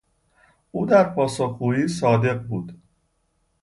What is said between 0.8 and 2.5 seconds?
در پاسخگویی صادق